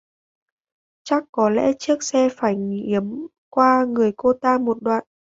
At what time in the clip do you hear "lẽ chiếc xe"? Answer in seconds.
1.49-2.29